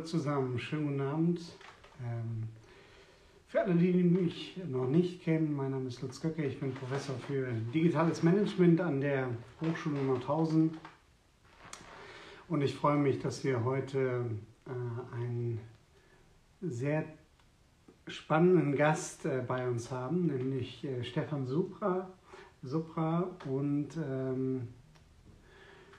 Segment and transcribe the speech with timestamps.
[0.00, 1.40] Hallo zusammen, schönen guten Abend.
[2.02, 2.44] Ähm,
[3.48, 7.14] für alle, die mich noch nicht kennen, mein Name ist Lutz Göcke, ich bin Professor
[7.18, 9.28] für Digitales Management an der
[9.60, 10.70] Hochschule Nordhausen
[12.48, 14.24] und ich freue mich, dass wir heute
[14.66, 15.60] äh, einen
[16.62, 17.04] sehr
[18.06, 22.10] spannenden Gast äh, bei uns haben, nämlich äh, Stefan Supra.
[22.62, 24.68] Supra und ähm,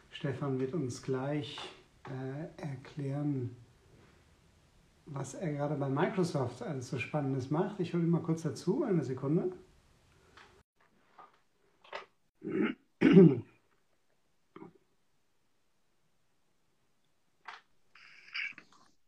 [0.09, 1.59] Stefan wird uns gleich
[2.57, 3.55] erklären,
[5.05, 7.79] was er gerade bei Microsoft alles so Spannendes macht.
[7.79, 9.51] Ich hole ihn mal kurz dazu, eine Sekunde.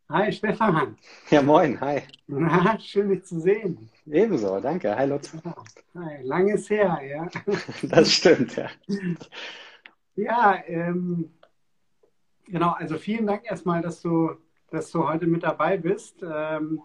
[0.10, 0.98] Hi Stefan.
[1.32, 2.04] Ja, moin, hi.
[2.28, 3.90] Na, schön dich zu sehen.
[4.06, 4.96] Ebenso, danke.
[4.96, 5.34] Hi Lutz.
[5.96, 7.28] Hi, langes her, ja.
[7.82, 8.70] Das stimmt, ja.
[10.16, 11.34] Ja, ähm,
[12.46, 14.36] genau, also vielen Dank erstmal, dass du,
[14.74, 16.24] dass du heute mit dabei bist.
[16.24, 16.82] Ähm,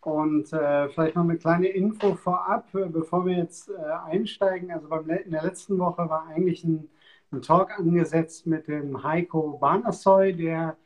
[0.00, 3.74] und äh, vielleicht noch eine kleine Info vorab, äh, bevor wir jetzt äh,
[4.06, 4.70] einsteigen.
[4.70, 6.88] Also in der letzten Woche war eigentlich ein,
[7.32, 10.76] ein Talk angesetzt mit dem Heiko Barnasoy, der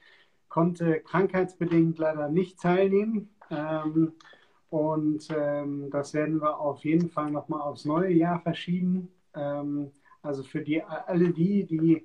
[0.48, 3.28] konnte krankheitsbedingt leider nicht teilnehmen.
[3.50, 4.14] Ähm,
[4.70, 9.08] und ähm, das werden wir auf jeden Fall nochmal aufs neue Jahr verschieben.
[10.22, 12.04] Also für die, alle die, die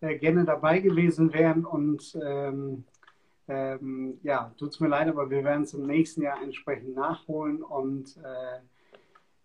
[0.00, 2.84] gerne dabei gewesen wären und ähm,
[3.48, 7.62] ähm, ja, tut es mir leid, aber wir werden es im nächsten Jahr entsprechend nachholen
[7.62, 8.60] und äh,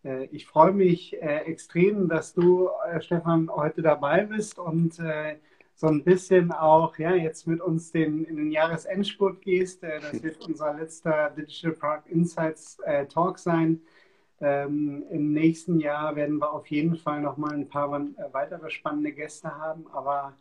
[0.04, 5.38] äh, ich freue mich äh, extrem, dass du, äh, Stefan, heute dabei bist und äh,
[5.76, 9.84] so ein bisschen auch ja, jetzt mit uns den, in den Jahresendspurt gehst.
[9.84, 12.78] Äh, das wird unser letzter Digital Product Insights
[13.10, 13.82] Talk sein.
[14.40, 17.92] Ähm, Im nächsten Jahr werden wir auf jeden Fall noch mal ein paar
[18.32, 19.86] weitere spannende Gäste haben.
[19.92, 20.36] Aber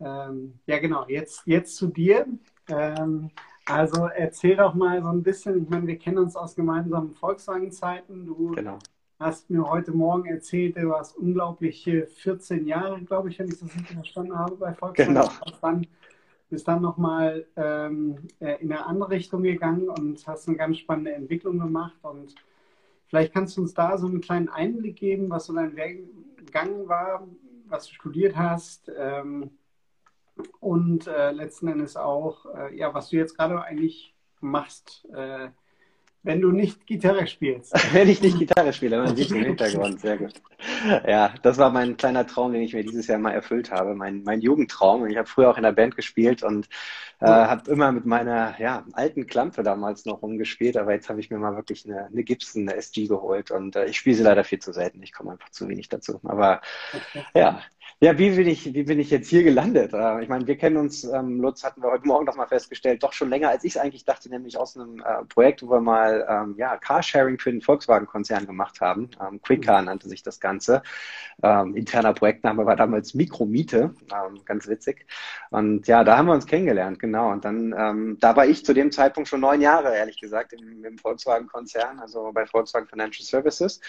[0.00, 2.26] ähm, ja, genau, jetzt, jetzt zu dir.
[2.68, 3.30] Ähm,
[3.66, 8.26] also erzähl doch mal so ein bisschen, ich meine, wir kennen uns aus gemeinsamen Volkswagen-Zeiten.
[8.26, 8.78] Du genau
[9.22, 13.74] hast mir heute Morgen erzählt, du warst unglaubliche 14 Jahre, glaube ich, wenn ich das
[13.74, 15.14] richtig verstanden habe, bei Volkswagen.
[15.14, 15.30] Genau.
[15.60, 15.86] Dann,
[16.50, 21.12] bist dann nochmal ähm, äh, in eine andere Richtung gegangen und hast eine ganz spannende
[21.12, 21.96] Entwicklung gemacht.
[22.02, 22.34] Und
[23.06, 27.26] vielleicht kannst du uns da so einen kleinen Einblick geben, was so dein Werdegang war,
[27.68, 29.50] was du studiert hast ähm,
[30.60, 35.48] und äh, letzten Endes auch, äh, ja, was du jetzt gerade eigentlich machst äh,
[36.22, 37.72] wenn du nicht Gitarre spielst.
[37.92, 40.34] Wenn ich nicht Gitarre spiele, man sieht im Hintergrund, sehr gut.
[41.06, 44.22] Ja, das war mein kleiner Traum, den ich mir dieses Jahr mal erfüllt habe, mein,
[44.22, 45.06] mein Jugendtraum.
[45.06, 46.68] Ich habe früher auch in der Band gespielt und
[47.20, 51.30] äh, habe immer mit meiner ja, alten Klampe damals noch rumgespielt, aber jetzt habe ich
[51.30, 54.44] mir mal wirklich eine, eine Gibson, eine SG geholt und äh, ich spiele sie leider
[54.44, 55.02] viel zu selten.
[55.02, 56.20] Ich komme einfach zu wenig dazu.
[56.22, 56.60] Aber
[57.34, 57.60] ja,
[58.00, 59.92] ja, wie bin ich, wie bin ich jetzt hier gelandet?
[59.92, 63.02] Äh, ich meine, wir kennen uns, ähm, Lutz, hatten wir heute Morgen noch mal festgestellt,
[63.02, 65.80] doch schon länger, als ich es eigentlich dachte, nämlich aus einem äh, Projekt, wo wir
[65.80, 69.10] mal ähm, ja, Carsharing für den Volkswagen-Konzern gemacht haben.
[69.20, 69.86] Ähm, Quickcar mhm.
[69.86, 70.82] nannte sich das Ganze.
[71.42, 75.06] Ähm, interner Projektname war damals Mikromiete, ähm, ganz witzig.
[75.50, 77.30] Und ja, da haben wir uns kennengelernt, genau.
[77.30, 80.84] Und dann, ähm, da war ich zu dem Zeitpunkt schon neun Jahre, ehrlich gesagt, im,
[80.84, 83.80] im Volkswagen-Konzern, also bei Volkswagen Financial Services.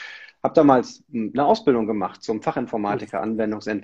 [0.44, 3.22] Habe damals hm, eine Ausbildung gemacht zum Fachinformatiker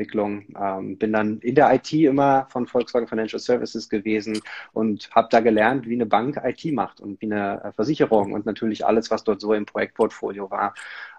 [0.10, 0.46] Anwendungsentwicklung.
[0.60, 4.42] Ähm, bin dann in der IT immer von Volkswagen Financial Services gewesen
[4.74, 8.46] und habe da gelernt, wie eine Bank IT macht und wie eine äh, Versicherung und
[8.46, 10.74] natürlich alles, was dort so im Projektportfolio war.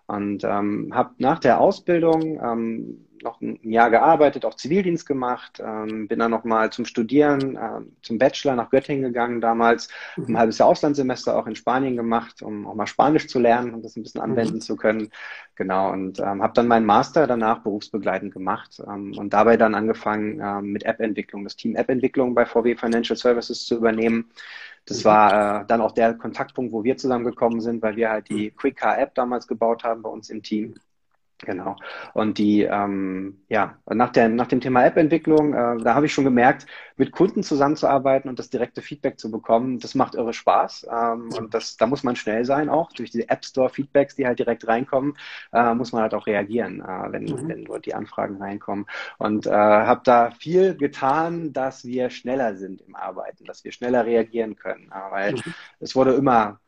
[0.07, 6.09] Und ähm, habe nach der Ausbildung ähm, noch ein Jahr gearbeitet, auch Zivildienst gemacht, ähm,
[6.09, 10.35] bin dann nochmal zum Studieren, äh, zum Bachelor nach Göttingen gegangen damals, mhm.
[10.35, 13.85] ein halbes Jahr Auslandssemester auch in Spanien gemacht, um auch mal Spanisch zu lernen und
[13.85, 14.61] das ein bisschen anwenden mhm.
[14.61, 15.11] zu können.
[15.57, 20.41] Genau, und ähm, habe dann meinen Master danach berufsbegleitend gemacht ähm, und dabei dann angefangen
[20.43, 24.31] ähm, mit App-Entwicklung, das Team App-Entwicklung bei VW Financial Services zu übernehmen.
[24.87, 25.05] Das mhm.
[25.05, 28.77] war äh, dann auch der Kontaktpunkt, wo wir zusammengekommen sind, weil wir halt die Quick
[28.77, 30.75] Car App damals gebaut haben bei uns im Team.
[31.43, 31.77] Genau.
[32.13, 36.25] Und die, ähm, ja, nach, der, nach dem Thema App-Entwicklung, äh, da habe ich schon
[36.25, 36.67] gemerkt,
[36.97, 40.87] mit Kunden zusammenzuarbeiten und das direkte Feedback zu bekommen, das macht irre Spaß.
[40.91, 42.93] Ähm, und das, da muss man schnell sein auch.
[42.93, 45.17] Durch diese App Store-Feedbacks, die halt direkt reinkommen,
[45.53, 47.49] äh, muss man halt auch reagieren, äh, wenn, mhm.
[47.49, 48.87] wenn dort die Anfragen reinkommen.
[49.19, 54.05] Und äh, habe da viel getan, dass wir schneller sind im Arbeiten, dass wir schneller
[54.05, 54.91] reagieren können.
[54.93, 55.55] Äh, weil mhm.
[55.79, 56.61] es wurde immer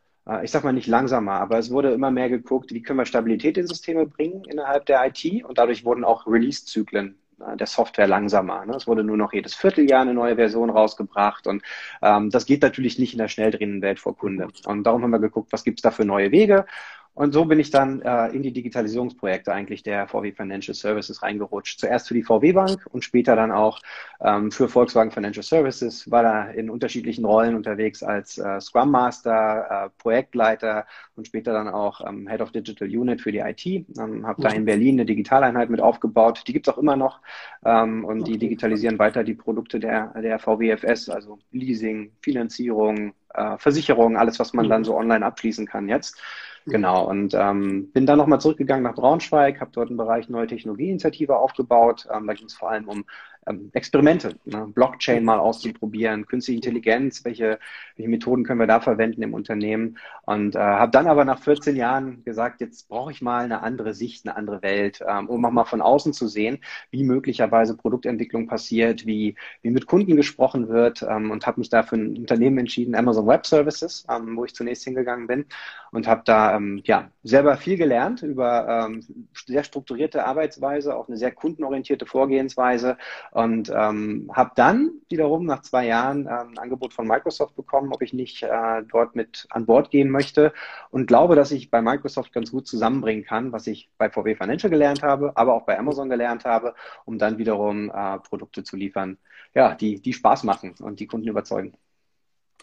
[0.42, 3.58] ich sag mal nicht langsamer, aber es wurde immer mehr geguckt, wie können wir Stabilität
[3.58, 8.64] in Systeme bringen innerhalb der IT und dadurch wurden auch Release-Zyklen äh, der Software langsamer.
[8.64, 8.76] Ne?
[8.76, 11.62] Es wurde nur noch jedes Vierteljahr eine neue Version rausgebracht und
[12.02, 14.48] ähm, das geht natürlich nicht in der schnell drehenden Welt vor Kunde.
[14.64, 16.66] Und darum haben wir geguckt, was gibt's da für neue Wege
[17.14, 21.78] und so bin ich dann äh, in die Digitalisierungsprojekte eigentlich der VW Financial Services reingerutscht.
[21.78, 23.80] Zuerst für die VW Bank und später dann auch
[24.20, 29.66] ähm, für Volkswagen Financial Services, war da in unterschiedlichen Rollen unterwegs als äh, Scrum Master,
[29.86, 33.66] äh, Projektleiter und später dann auch ähm, Head of Digital Unit für die IT.
[33.66, 36.44] Ähm, Habe da in Berlin eine Digitaleinheit mit aufgebaut.
[36.46, 37.20] Die gibt's auch immer noch
[37.66, 44.16] ähm, und die digitalisieren weiter die Produkte der, der VWFS, also Leasing, Finanzierung, äh, Versicherung,
[44.16, 46.18] alles, was man dann so online abschließen kann jetzt.
[46.64, 51.36] Genau, und ähm, bin dann nochmal zurückgegangen nach Braunschweig, habe dort einen Bereich Neue Technologieinitiative
[51.36, 52.06] aufgebaut.
[52.12, 53.04] Ähm, da ging es vor allem um
[53.46, 54.66] ähm, Experimente, ne?
[54.72, 57.58] Blockchain mal auszuprobieren, künstliche Intelligenz, welche,
[57.96, 59.98] welche Methoden können wir da verwenden im Unternehmen.
[60.24, 63.94] Und äh, habe dann aber nach 14 Jahren gesagt, jetzt brauche ich mal eine andere
[63.94, 66.58] Sicht, eine andere Welt, ähm, um auch mal von außen zu sehen,
[66.90, 71.82] wie möglicherweise Produktentwicklung passiert, wie, wie mit Kunden gesprochen wird ähm, und habe mich da
[71.82, 75.46] für ein Unternehmen entschieden, Amazon Web Services, ähm, wo ich zunächst hingegangen bin
[75.92, 79.04] und habe da ähm, ja selber viel gelernt über ähm,
[79.46, 82.96] sehr strukturierte Arbeitsweise, auch eine sehr kundenorientierte Vorgehensweise
[83.32, 88.02] und ähm, habe dann wiederum nach zwei Jahren ähm, ein Angebot von Microsoft bekommen, ob
[88.02, 90.52] ich nicht äh, dort mit an Bord gehen möchte
[90.90, 94.70] und glaube, dass ich bei Microsoft ganz gut zusammenbringen kann, was ich bei VW Financial
[94.70, 96.74] gelernt habe, aber auch bei Amazon gelernt habe,
[97.06, 99.16] um dann wiederum äh, Produkte zu liefern,
[99.54, 101.72] ja, die, die Spaß machen und die Kunden überzeugen.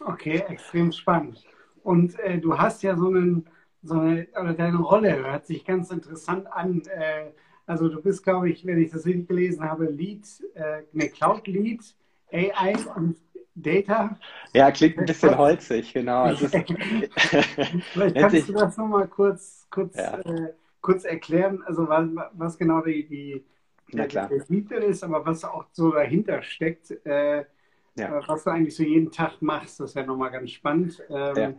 [0.05, 1.43] Okay, extrem spannend.
[1.81, 3.49] Und äh, du hast ja so, einen,
[3.81, 6.83] so eine, oder deine Rolle hört sich ganz interessant an.
[6.85, 7.31] Äh,
[7.69, 10.25] also du bist, glaube ich, wenn ich das richtig gelesen habe, Lead,
[10.55, 11.83] äh, ne, Cloud Lead,
[12.31, 13.15] AI und
[13.53, 14.17] Data.
[14.53, 16.23] Ja, klingt ein bisschen holzig, genau.
[16.23, 16.47] Also
[17.93, 20.17] Vielleicht kannst du das nochmal kurz, kurz, ja.
[20.17, 23.45] äh, kurz erklären, also was, was genau die, die
[23.95, 24.29] ja, klar.
[24.29, 27.45] der Lead ist, aber was auch so dahinter steckt, äh,
[27.95, 28.27] ja.
[28.27, 31.03] was du eigentlich so jeden Tag machst, das ist ja nochmal ganz spannend.
[31.07, 31.53] Ähm, ja.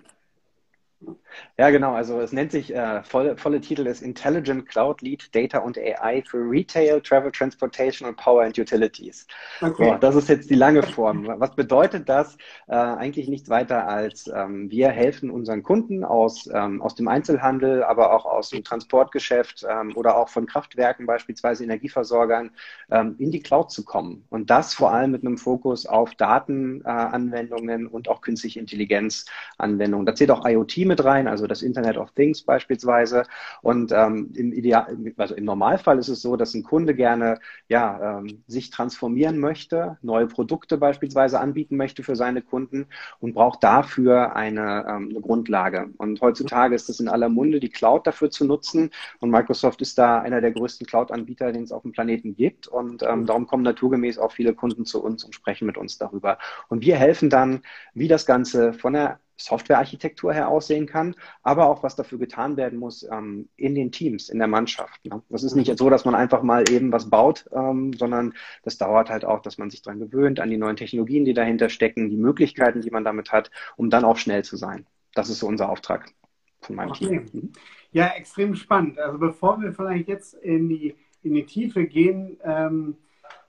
[1.56, 1.92] Ja, genau.
[1.92, 6.22] Also es nennt sich, äh, volle, volle Titel ist Intelligent Cloud Lead Data und AI
[6.26, 9.26] für Retail, Travel, Transportation und Power and Utilities.
[9.60, 9.90] Okay.
[9.90, 11.26] So, das ist jetzt die lange Form.
[11.38, 12.36] Was bedeutet das?
[12.66, 17.82] Äh, eigentlich nichts weiter als ähm, wir helfen unseren Kunden aus, ähm, aus dem Einzelhandel,
[17.82, 22.50] aber auch aus dem Transportgeschäft ähm, oder auch von Kraftwerken, beispielsweise Energieversorgern,
[22.90, 24.24] ähm, in die Cloud zu kommen.
[24.28, 30.06] Und das vor allem mit einem Fokus auf Datenanwendungen äh, und auch künstliche Intelligenz-Anwendungen.
[30.06, 33.22] Da zählt auch IoT mit rein, also das Internet of Things beispielsweise.
[33.62, 37.38] Und ähm, im, Ideal, also im Normalfall ist es so, dass ein Kunde gerne
[37.68, 42.86] ja, ähm, sich transformieren möchte, neue Produkte beispielsweise anbieten möchte für seine Kunden
[43.20, 45.90] und braucht dafür eine, ähm, eine Grundlage.
[45.96, 48.90] Und heutzutage ist es in aller Munde, die Cloud dafür zu nutzen.
[49.20, 52.66] Und Microsoft ist da einer der größten Cloud-Anbieter, den es auf dem Planeten gibt.
[52.66, 56.38] Und ähm, darum kommen naturgemäß auch viele Kunden zu uns und sprechen mit uns darüber.
[56.68, 57.62] Und wir helfen dann,
[57.94, 62.78] wie das Ganze von der Softwarearchitektur her aussehen kann, aber auch was dafür getan werden
[62.78, 65.04] muss ähm, in den Teams, in der Mannschaft.
[65.04, 65.22] Ne?
[65.28, 69.10] Das ist nicht so, dass man einfach mal eben was baut, ähm, sondern das dauert
[69.10, 72.16] halt auch, dass man sich daran gewöhnt, an die neuen Technologien, die dahinter stecken, die
[72.16, 74.86] Möglichkeiten, die man damit hat, um dann auch schnell zu sein.
[75.14, 76.12] Das ist so unser Auftrag
[76.60, 77.06] von meinem okay.
[77.06, 77.26] Team.
[77.32, 77.52] Mhm.
[77.92, 78.98] Ja, extrem spannend.
[78.98, 82.96] Also bevor wir vielleicht jetzt in die, in die Tiefe gehen, ähm,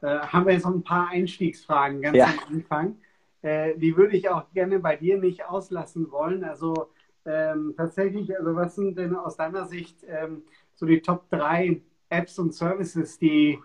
[0.01, 2.25] äh, haben wir jetzt noch ein paar Einstiegsfragen ganz ja.
[2.25, 2.95] am Anfang
[3.41, 6.43] äh, die würde ich auch gerne bei dir nicht auslassen wollen.
[6.43, 6.89] Also
[7.25, 10.43] ähm, tatsächlich, also was sind denn aus deiner Sicht ähm,
[10.75, 13.59] so die Top 3 Apps und Services, die,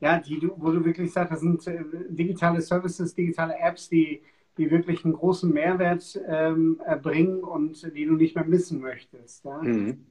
[0.00, 4.22] ja, die du, wo du wirklich sagst, das sind äh, digitale Services, digitale Apps, die,
[4.58, 9.44] die wirklich einen großen Mehrwert ähm, erbringen und die du nicht mehr missen möchtest.
[9.44, 9.62] Ja?
[9.62, 10.06] Mhm.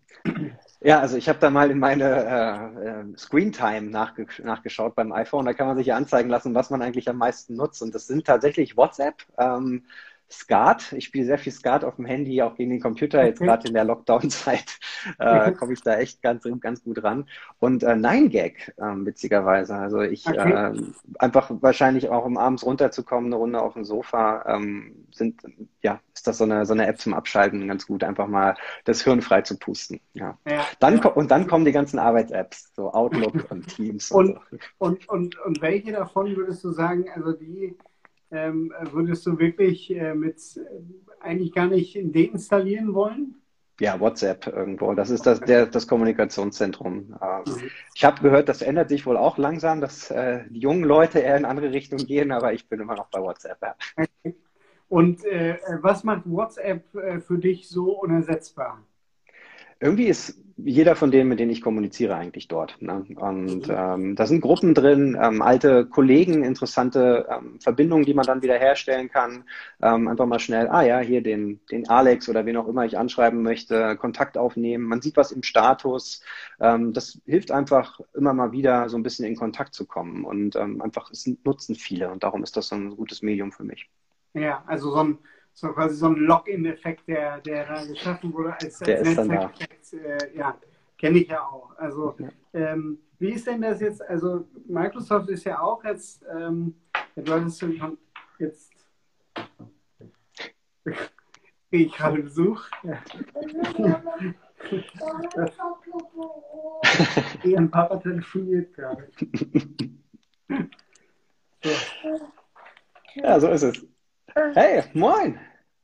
[0.81, 5.11] Ja, also ich habe da mal in meine äh, äh, Screen Time nachge nachgeschaut beim
[5.11, 5.45] iPhone.
[5.45, 7.81] Da kann man sich ja anzeigen lassen, was man eigentlich am meisten nutzt.
[7.81, 9.83] Und das sind tatsächlich WhatsApp, ähm,
[10.31, 10.91] Skat.
[10.93, 13.23] Ich spiele sehr viel Skat auf dem Handy, auch gegen den Computer.
[13.23, 14.79] Jetzt gerade in der Lockdown-Zeit
[15.19, 17.29] äh, komme ich da echt ganz, ganz gut ran.
[17.59, 19.75] Und äh, Nine Gag, äh, witzigerweise.
[19.75, 20.51] Also ich okay.
[20.51, 20.81] äh,
[21.19, 25.41] einfach wahrscheinlich auch um abends runterzukommen, eine Runde auf dem Sofa, ähm, sind
[25.81, 28.55] ja ist das so eine so eine App zum Abschalten ganz gut, einfach mal
[28.85, 29.99] das Hirn frei zu pusten.
[30.13, 30.37] Ja.
[30.47, 34.11] ja dann und dann kommen die ganzen Arbeits-Apps, so Outlook und Teams.
[34.11, 34.57] Und, und, so.
[34.79, 37.77] und, und, und welche davon würdest du sagen, also die
[38.31, 40.41] ähm, würdest du wirklich äh, mit
[41.19, 43.35] eigentlich gar nicht deinstallieren wollen?
[43.79, 44.93] Ja, WhatsApp irgendwo.
[44.93, 47.17] Das ist das, der, das Kommunikationszentrum.
[47.21, 47.71] Ähm, mhm.
[47.93, 51.35] Ich habe gehört, das ändert sich wohl auch langsam, dass äh, die jungen Leute eher
[51.35, 53.57] in andere Richtungen gehen, aber ich bin immer noch bei WhatsApp.
[53.61, 54.31] Ja.
[54.87, 58.81] Und äh, was macht WhatsApp äh, für dich so unersetzbar?
[59.79, 62.81] Irgendwie ist jeder von denen, mit denen ich kommuniziere, eigentlich dort.
[62.81, 63.05] Ne?
[63.15, 63.75] Und mhm.
[63.75, 68.57] ähm, da sind Gruppen drin, ähm, alte Kollegen, interessante ähm, Verbindungen, die man dann wieder
[68.57, 69.43] herstellen kann.
[69.81, 72.97] Ähm, einfach mal schnell, ah ja, hier den, den Alex oder wen auch immer ich
[72.97, 74.85] anschreiben möchte, Kontakt aufnehmen.
[74.85, 76.21] Man sieht was im Status.
[76.61, 80.23] Ähm, das hilft einfach immer mal wieder so ein bisschen in Kontakt zu kommen.
[80.23, 83.65] Und ähm, einfach, es nutzen viele und darum ist das so ein gutes Medium für
[83.65, 83.89] mich.
[84.33, 85.17] Ja, also so ein
[85.55, 89.93] so quasi so ein Login-Effekt, der, der da geschaffen wurde als, als Netzwerkeffekt.
[89.93, 90.57] Äh, ja,
[90.97, 91.71] kenne ich ja auch.
[91.77, 92.27] Also ja.
[92.53, 94.01] Ähm, wie ist denn das jetzt?
[94.01, 96.75] Also Microsoft ist ja auch jetzt, ähm,
[97.15, 97.97] du hattest schon
[98.37, 98.73] jetzt
[101.71, 102.61] ich gerade Besuch.
[107.43, 109.09] Ihren Papa telefoniert gerade.
[111.63, 111.69] So.
[113.17, 113.94] Ja, so ist es.
[114.35, 115.39] Hey, moin!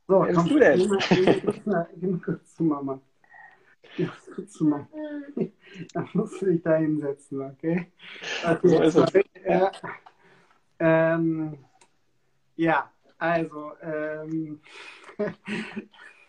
[0.06, 0.78] So, Wer bist du denn?
[1.98, 3.00] Geh mal kurz zu Mama.
[3.96, 4.86] Geh mal kurz zu Mama.
[5.94, 7.90] Dann musst du dich da hinsetzen, okay?
[8.44, 9.10] okay so ist es.
[9.46, 9.72] Ja.
[10.80, 11.56] Ähm,
[12.56, 14.60] ja, also, ähm!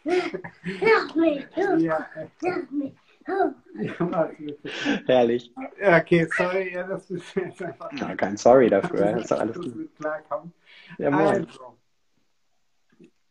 [0.06, 1.98] Ja!
[5.08, 5.52] Herrlich.
[5.82, 7.92] Okay, sorry, ja, das ist jetzt einfach.
[8.00, 9.94] Ja, kein Sorry dafür, das ist alles gut.
[9.98, 10.54] Klarkommen.
[10.98, 11.78] Ja, also,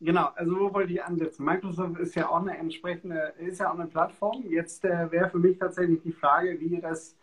[0.04, 1.44] Genau, also wo wollte ich ansetzen?
[1.44, 4.42] Microsoft ist ja auch eine entsprechende, ist ja auch eine Plattform.
[4.48, 7.16] Jetzt äh, wäre für mich tatsächlich die Frage, wie ihr das,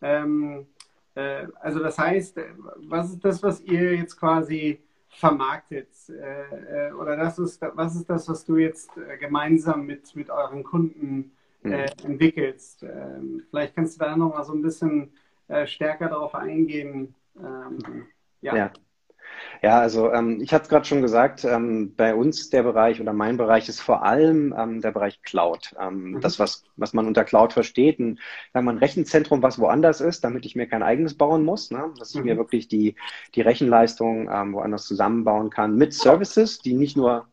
[0.00, 0.68] ähm,
[1.16, 2.38] äh, also das heißt,
[2.86, 5.88] was ist das, was ihr jetzt quasi vermarktet?
[6.08, 10.30] Äh, äh oder das ist, was ist das, was du jetzt äh, gemeinsam mit, mit
[10.30, 11.32] euren Kunden
[11.64, 11.72] mhm.
[12.04, 12.84] entwickelst?
[12.84, 15.10] Ähm, vielleicht kannst du da noch mal so ein bisschen
[15.64, 17.12] stärker darauf eingehen.
[17.36, 18.06] Ähm,
[18.40, 18.54] ja.
[18.54, 18.72] ja.
[19.62, 23.12] Ja, also ähm, ich hatte es gerade schon gesagt, ähm, bei uns der Bereich oder
[23.12, 25.74] mein Bereich ist vor allem ähm, der Bereich Cloud.
[25.78, 26.20] Ähm, mhm.
[26.20, 28.18] Das, was, was man unter Cloud versteht, ein,
[28.52, 31.92] sagen wir, ein Rechenzentrum, was woanders ist, damit ich mir kein eigenes bauen muss, ne?
[31.98, 32.26] dass ich mhm.
[32.26, 32.94] mir wirklich die,
[33.34, 37.26] die Rechenleistung ähm, woanders zusammenbauen kann mit Services, die nicht nur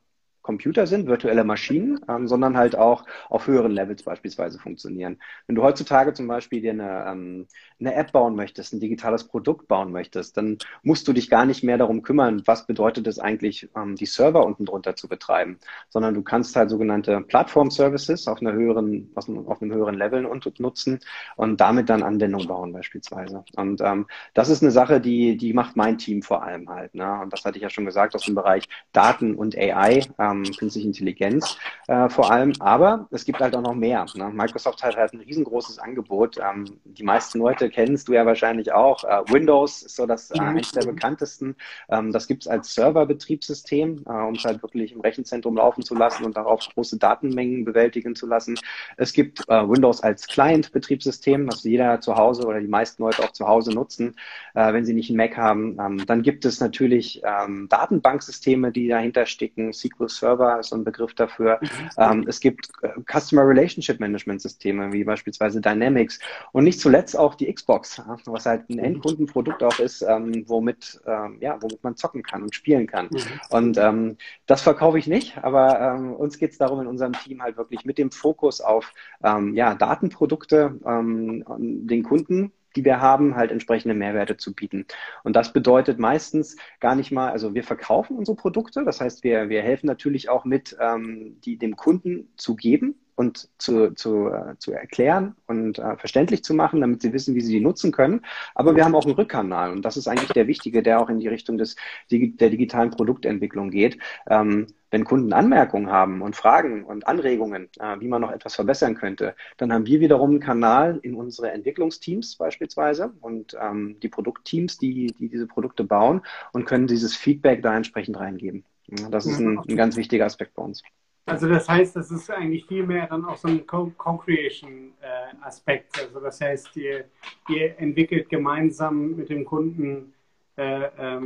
[0.48, 5.20] Computer sind, virtuelle Maschinen, ähm, sondern halt auch auf höheren Levels beispielsweise funktionieren.
[5.46, 7.48] Wenn du heutzutage zum Beispiel dir eine, ähm,
[7.82, 11.64] eine App bauen möchtest, ein digitales Produkt bauen möchtest, dann musst du dich gar nicht
[11.64, 16.14] mehr darum kümmern, was bedeutet es eigentlich, ähm, die Server unten drunter zu betreiben, sondern
[16.14, 20.26] du kannst halt sogenannte Plattform-Services auf höheren, auf einem höheren Level
[20.60, 21.00] nutzen
[21.36, 23.44] und damit dann Anwendungen bauen beispielsweise.
[23.58, 26.96] Und ähm, das ist eine Sache, die, die macht mein Team vor allem halt.
[26.96, 27.20] Ne?
[27.22, 30.04] Und das hatte ich ja schon gesagt aus dem Bereich Daten und AI.
[30.18, 32.54] Ähm, ähm, künstliche Intelligenz äh, vor allem.
[32.60, 34.06] Aber es gibt halt auch noch mehr.
[34.16, 34.30] Ne?
[34.34, 36.38] Microsoft hat halt ein riesengroßes Angebot.
[36.38, 39.04] Ähm, die meisten Leute kennst du ja wahrscheinlich auch.
[39.04, 41.56] Äh, Windows ist so das äh, eines der bekanntesten.
[41.90, 45.96] Ähm, das gibt es als Serverbetriebssystem, äh, um es halt wirklich im Rechenzentrum laufen zu
[45.96, 48.58] lassen und darauf große Datenmengen bewältigen zu lassen.
[48.98, 53.32] Es gibt äh, Windows als Client-Betriebssystem, das jeder zu Hause oder die meisten Leute auch
[53.32, 54.16] zu Hause nutzen,
[54.54, 55.78] äh, wenn sie nicht einen Mac haben.
[55.80, 60.76] Ähm, dann gibt es natürlich ähm, Datenbanksysteme, die dahinter stecken, SQL Server Server ist so
[60.76, 61.60] ein Begriff dafür.
[61.62, 61.68] Mhm.
[61.98, 66.20] Ähm, es gibt äh, Customer Relationship Management Systeme, wie beispielsweise Dynamics.
[66.52, 68.84] Und nicht zuletzt auch die Xbox, was halt ein mhm.
[68.84, 73.08] Endkundenprodukt auch ist, ähm, womit, ähm, ja, womit man zocken kann und spielen kann.
[73.12, 73.20] Mhm.
[73.50, 77.42] Und ähm, das verkaufe ich nicht, aber ähm, uns geht es darum, in unserem Team
[77.42, 78.94] halt wirklich mit dem Fokus auf
[79.24, 84.86] ähm, ja, Datenprodukte den Kunden die wir haben, halt entsprechende Mehrwerte zu bieten.
[85.24, 89.50] Und das bedeutet meistens gar nicht mal, also wir verkaufen unsere Produkte, das heißt, wir,
[89.50, 94.58] wir helfen natürlich auch mit, ähm, die dem Kunden zu geben, und zu, zu, äh,
[94.60, 98.22] zu erklären und äh, verständlich zu machen, damit sie wissen, wie sie die nutzen können.
[98.54, 101.20] Aber wir haben auch einen Rückkanal und das ist eigentlich der wichtige, der auch in
[101.20, 101.76] die Richtung des,
[102.12, 103.98] der digitalen Produktentwicklung geht.
[104.30, 108.96] Ähm, wenn Kunden Anmerkungen haben und Fragen und Anregungen, äh, wie man noch etwas verbessern
[108.96, 114.78] könnte, dann haben wir wiederum einen Kanal in unsere Entwicklungsteams beispielsweise und ähm, die Produktteams,
[114.78, 116.22] die, die diese Produkte bauen
[116.54, 118.64] und können dieses Feedback da entsprechend reingeben.
[119.10, 120.84] Das ist ein, ein ganz wichtiger Aspekt bei uns.
[121.28, 126.02] Also das heißt, das ist eigentlich viel mehr dann auch so ein Co-Creation-Aspekt.
[126.02, 127.06] also das heißt, ihr,
[127.50, 130.14] ihr, entwickelt gemeinsam mit dem Kunden
[130.58, 131.20] äh, äh,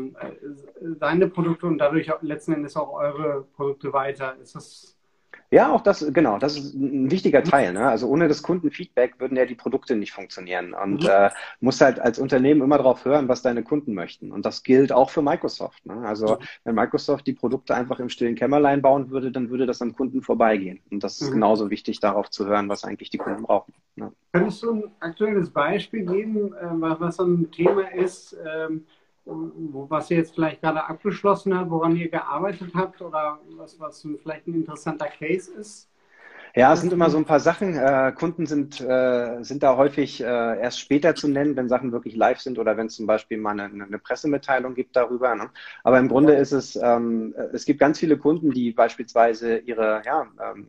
[1.00, 4.36] seine Produkte und dadurch letzten Endes auch eure Produkte weiter.
[4.42, 4.98] Ist das
[5.54, 7.74] ja, auch das, genau, das ist ein wichtiger Teil.
[7.74, 7.86] Ne?
[7.86, 10.74] Also ohne das Kundenfeedback würden ja die Produkte nicht funktionieren.
[10.74, 11.10] Und mhm.
[11.10, 11.30] äh,
[11.60, 14.32] musst halt als Unternehmen immer darauf hören, was deine Kunden möchten.
[14.32, 15.86] Und das gilt auch für Microsoft.
[15.86, 16.08] Ne?
[16.08, 16.46] Also mhm.
[16.64, 20.22] wenn Microsoft die Produkte einfach im stillen Kämmerlein bauen würde, dann würde das am Kunden
[20.22, 20.80] vorbeigehen.
[20.90, 21.34] Und das ist mhm.
[21.34, 23.74] genauso wichtig, darauf zu hören, was eigentlich die Kunden brauchen.
[23.98, 24.14] Ne?
[24.32, 28.38] Könntest du ein aktuelles Beispiel geben, äh, was so ein Thema ist?
[28.48, 28.86] Ähm,
[29.26, 34.48] was ihr jetzt vielleicht gerade abgeschlossen habt, woran ihr gearbeitet habt oder was, was vielleicht
[34.48, 35.92] ein interessanter Case ist?
[36.54, 37.76] Ja, es sind immer so ein paar Sachen.
[37.76, 42.16] Äh, Kunden sind, äh, sind da häufig äh, erst später zu nennen, wenn Sachen wirklich
[42.16, 45.34] live sind oder wenn es zum Beispiel mal eine, eine Pressemitteilung gibt darüber.
[45.34, 45.50] Ne?
[45.86, 50.28] Aber im Grunde ist es, ähm, es gibt ganz viele Kunden, die beispielsweise ihre ja,
[50.44, 50.68] ähm,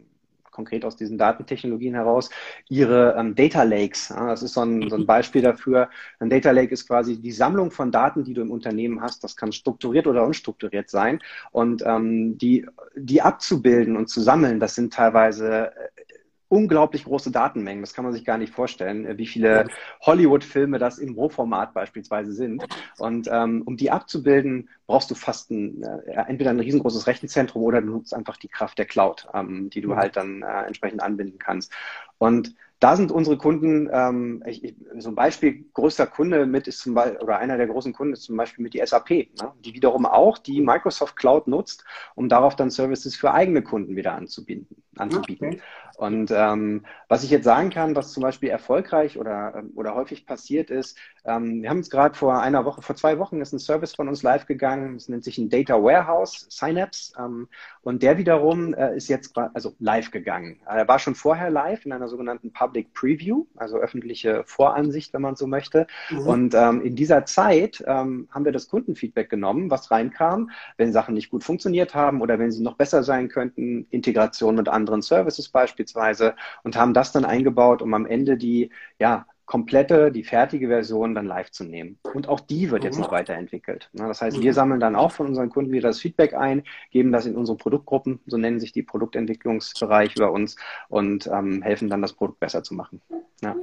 [0.53, 2.31] konkret aus diesen Datentechnologien heraus,
[2.69, 4.11] ihre ähm, Data Lakes.
[4.11, 5.89] Ja, das ist so ein, so ein Beispiel dafür.
[6.21, 9.25] Ein Data Lake ist quasi die Sammlung von Daten, die du im Unternehmen hast.
[9.25, 11.21] Das kann strukturiert oder unstrukturiert sein.
[11.51, 16.12] Und ähm, die, die abzubilden und zu sammeln, das sind teilweise äh,
[16.53, 17.83] unglaublich große Datenmengen.
[17.83, 19.65] Das kann man sich gar nicht vorstellen, äh, wie viele
[20.03, 22.63] Hollywood-Filme das im Rohformat beispielsweise sind.
[22.99, 27.81] Und ähm, um die abzubilden, brauchst du fast ein, äh, entweder ein riesengroßes Rechenzentrum oder
[27.81, 29.97] du nutzt einfach die Kraft der Cloud, ähm, die du mhm.
[29.97, 31.73] halt dann äh, entsprechend anbinden kannst.
[32.19, 36.81] Und da sind unsere Kunden, ähm, ich, ich, so ein Beispiel, größter Kunde mit ist
[36.81, 39.53] zum Beispiel, oder einer der großen Kunden ist zum Beispiel mit die SAP, ne?
[39.65, 41.85] die wiederum auch die Microsoft Cloud nutzt,
[42.17, 45.49] um darauf dann Services für eigene Kunden wieder anzubinden, anzubieten.
[45.49, 45.61] Okay.
[45.97, 50.71] Und ähm, was ich jetzt sagen kann, was zum Beispiel erfolgreich oder, oder häufig passiert
[50.71, 53.95] ist, ähm, wir haben jetzt gerade vor einer Woche, vor zwei Wochen ist ein Service
[53.95, 57.49] von uns live gegangen, es nennt sich ein Data Warehouse, Synapse, ähm,
[57.83, 60.61] und der wiederum äh, ist jetzt also live gegangen.
[60.67, 65.37] Er war schon vorher live in einer sogenannten Public Preview, also öffentliche Voransicht, wenn man
[65.37, 65.87] so möchte.
[66.11, 66.27] Mhm.
[66.27, 71.15] Und ähm, in dieser Zeit ähm, haben wir das Kundenfeedback genommen, was reinkam, wenn Sachen
[71.15, 75.49] nicht gut funktioniert haben oder wenn sie noch besser sein könnten, Integration mit anderen Services
[75.49, 81.15] beispielsweise, und haben das dann eingebaut, um am Ende die ja, komplette, die fertige Version
[81.15, 81.99] dann live zu nehmen.
[82.15, 83.03] Und auch die wird jetzt mhm.
[83.03, 83.91] noch weiterentwickelt.
[83.93, 87.27] Das heißt, wir sammeln dann auch von unseren Kunden wieder das Feedback ein, geben das
[87.27, 90.57] in unsere Produktgruppen, so nennen sich die Produktentwicklungsbereich bei uns
[90.89, 93.03] und ähm, helfen dann, das Produkt besser zu machen.
[93.43, 93.55] Ja.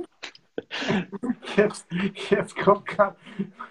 [1.56, 1.88] Jetzt,
[2.30, 3.16] jetzt kommt gerade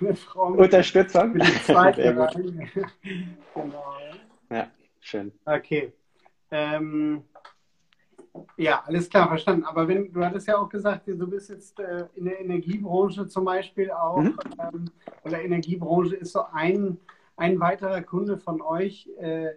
[0.01, 0.47] eine Frau.
[0.55, 1.39] Unterstützung.
[1.65, 2.03] Zweite
[3.55, 3.95] genau.
[4.51, 4.67] Ja,
[5.01, 5.33] schön.
[5.45, 5.93] Okay.
[6.51, 7.25] Ähm,
[8.57, 9.65] ja, alles klar, verstanden.
[9.65, 13.45] Aber wenn du hattest ja auch gesagt, du bist jetzt äh, in der Energiebranche zum
[13.45, 14.39] Beispiel auch, mhm.
[14.59, 14.85] ähm,
[15.25, 16.99] oder Energiebranche ist so ein,
[17.37, 19.09] ein weiterer Kunde von euch.
[19.19, 19.51] Äh,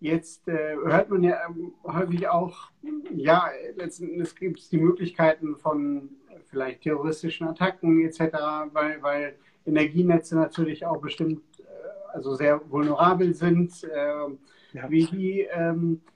[0.00, 2.70] jetzt äh, hört man ja ähm, häufig auch,
[3.14, 6.10] ja, letzten Endes gibt es die Möglichkeiten von
[6.46, 8.34] vielleicht terroristischen Attacken etc.,
[8.72, 9.34] weil, weil
[9.66, 13.86] Energienetze natürlich auch bestimmt, äh, also sehr vulnerabel sind.
[13.94, 14.38] Ähm,
[14.72, 14.90] ja.
[14.90, 16.09] Wie ähm, äh,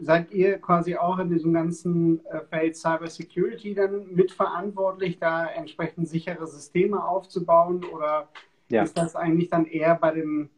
[0.00, 6.08] seid ihr quasi auch in diesem ganzen äh, Feld Cyber Security dann mitverantwortlich, da entsprechend
[6.08, 8.28] sichere Systeme aufzubauen oder
[8.68, 8.82] ja.
[8.82, 10.50] ist das eigentlich dann eher bei dem,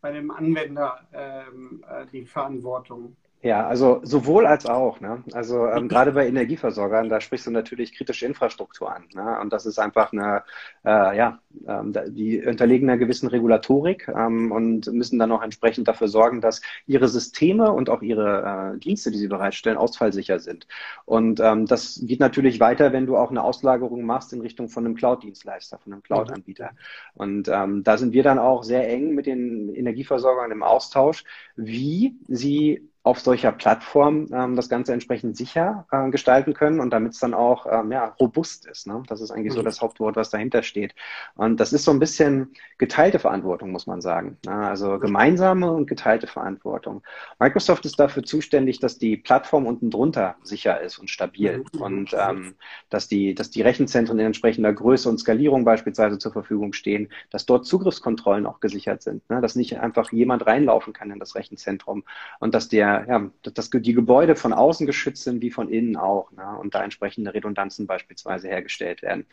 [0.00, 3.16] bei dem Anwender ähm, äh, die Verantwortung?
[3.40, 5.00] Ja, also sowohl als auch.
[5.00, 5.22] Ne?
[5.32, 9.04] Also ähm, gerade bei Energieversorgern, da sprichst du natürlich kritische Infrastruktur an.
[9.14, 9.38] Ne?
[9.40, 10.42] Und das ist einfach eine,
[10.84, 16.08] äh, ja, ähm, die unterlegen einer gewissen Regulatorik ähm, und müssen dann auch entsprechend dafür
[16.08, 20.66] sorgen, dass ihre Systeme und auch ihre äh, Dienste, die sie bereitstellen, ausfallsicher sind.
[21.04, 24.84] Und ähm, das geht natürlich weiter, wenn du auch eine Auslagerung machst in Richtung von
[24.84, 26.72] einem Cloud-Dienstleister, von einem Cloud-Anbieter.
[27.14, 31.22] Und ähm, da sind wir dann auch sehr eng mit den Energieversorgern im Austausch,
[31.54, 37.14] wie sie auf solcher Plattform ähm, das Ganze entsprechend sicher äh, gestalten können und damit
[37.14, 38.86] es dann auch ähm, ja, robust ist.
[38.86, 39.02] Ne?
[39.06, 39.56] Das ist eigentlich mhm.
[39.56, 40.94] so das Hauptwort, was dahinter steht.
[41.34, 44.36] Und das ist so ein bisschen geteilte Verantwortung, muss man sagen.
[44.44, 44.52] Ne?
[44.52, 47.02] Also gemeinsame und geteilte Verantwortung.
[47.38, 51.80] Microsoft ist dafür zuständig, dass die Plattform unten drunter sicher ist und stabil mhm.
[51.80, 52.56] und ähm,
[52.90, 57.46] dass, die, dass die Rechenzentren in entsprechender Größe und Skalierung beispielsweise zur Verfügung stehen, dass
[57.46, 59.40] dort Zugriffskontrollen auch gesichert sind, ne?
[59.40, 62.04] dass nicht einfach jemand reinlaufen kann in das Rechenzentrum
[62.38, 66.32] und dass der ja, dass die Gebäude von außen geschützt sind wie von innen auch
[66.32, 66.58] ne?
[66.60, 69.26] und da entsprechende Redundanzen beispielsweise hergestellt werden.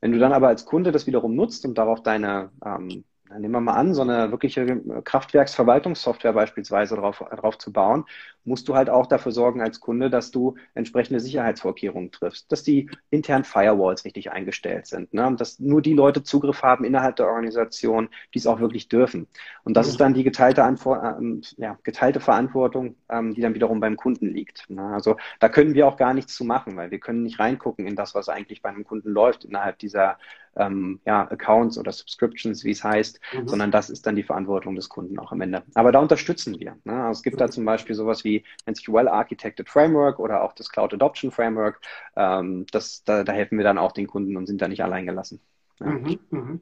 [0.00, 3.04] Wenn du dann aber als Kunde das wiederum nutzt und darauf deine ähm,
[3.38, 4.66] nehmen wir mal an, so eine wirkliche
[5.04, 8.04] Kraftwerksverwaltungssoftware beispielsweise drauf, drauf zu bauen
[8.44, 12.90] musst du halt auch dafür sorgen als Kunde, dass du entsprechende Sicherheitsvorkehrungen triffst, dass die
[13.10, 15.26] internen Firewalls richtig eingestellt sind, ne?
[15.26, 19.26] und dass nur die Leute Zugriff haben innerhalb der Organisation, die es auch wirklich dürfen.
[19.64, 23.80] Und das ist dann die geteilte, Antwort, ähm, ja, geteilte Verantwortung, ähm, die dann wiederum
[23.80, 24.68] beim Kunden liegt.
[24.70, 24.82] Ne?
[24.82, 27.96] Also da können wir auch gar nichts zu machen, weil wir können nicht reingucken in
[27.96, 30.18] das, was eigentlich bei einem Kunden läuft innerhalb dieser
[30.56, 33.48] ähm, ja, Accounts oder Subscriptions, wie es heißt, mhm.
[33.48, 35.62] sondern das ist dann die Verantwortung des Kunden auch am Ende.
[35.74, 36.76] Aber da unterstützen wir.
[36.84, 37.04] Ne?
[37.04, 40.52] Also es gibt da zum Beispiel sowas wie nennt sich Well Architected Framework oder auch
[40.52, 41.80] das Cloud Adoption Framework.
[42.16, 45.06] Ähm, das, da, da, helfen wir dann auch den Kunden und sind da nicht allein
[45.06, 45.40] gelassen.
[45.78, 45.86] Ja.
[45.86, 46.60] Mhm, mhm.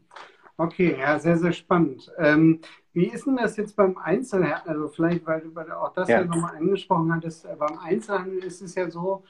[0.57, 2.11] Okay, ja, sehr, sehr spannend.
[2.19, 2.61] Ähm,
[2.93, 4.59] wie ist denn das jetzt beim Einzelhandel?
[4.67, 8.43] Also vielleicht, weil, weil du auch das ja, ja nochmal angesprochen hattest, äh, beim Einzelhandel
[8.43, 9.23] ist es ja so,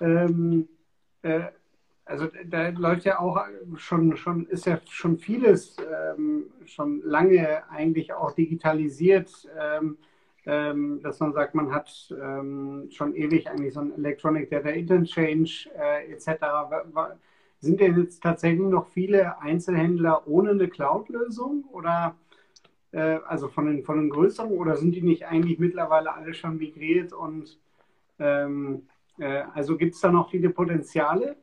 [0.00, 0.68] ähm,
[1.22, 1.46] äh,
[2.04, 3.38] also da läuft ja auch
[3.76, 9.98] schon, schon ist ja schon vieles ähm, schon lange eigentlich auch digitalisiert, ähm,
[10.48, 15.50] ähm, dass man sagt, man hat ähm, schon ewig eigentlich so ein Electronic Data Interchange
[15.78, 16.42] äh, etc.
[17.60, 22.16] Sind denn jetzt tatsächlich noch viele Einzelhändler ohne eine Cloud-Lösung oder
[22.92, 26.56] äh, also von den, von den größeren oder sind die nicht eigentlich mittlerweile alle schon
[26.56, 27.58] migriert und
[28.18, 31.36] ähm, äh, also gibt es da noch viele Potenziale?